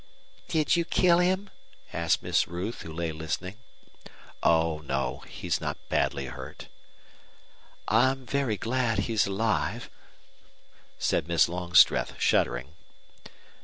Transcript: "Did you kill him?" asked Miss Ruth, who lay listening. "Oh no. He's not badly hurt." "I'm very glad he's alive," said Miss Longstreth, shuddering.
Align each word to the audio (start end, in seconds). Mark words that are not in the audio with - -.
"Did 0.47 0.75
you 0.75 0.83
kill 0.83 1.19
him?" 1.19 1.51
asked 1.93 2.23
Miss 2.23 2.47
Ruth, 2.47 2.81
who 2.81 2.91
lay 2.91 3.11
listening. 3.11 3.57
"Oh 4.41 4.79
no. 4.83 5.19
He's 5.27 5.61
not 5.61 5.77
badly 5.89 6.25
hurt." 6.25 6.69
"I'm 7.87 8.25
very 8.25 8.57
glad 8.57 8.97
he's 9.05 9.27
alive," 9.27 9.91
said 10.97 11.27
Miss 11.27 11.47
Longstreth, 11.47 12.13
shuddering. 12.19 12.73